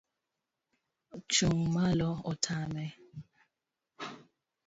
[1.31, 2.85] Chung' malo otame